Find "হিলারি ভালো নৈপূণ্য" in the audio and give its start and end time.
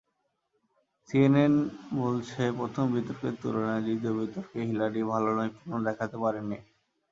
4.69-5.75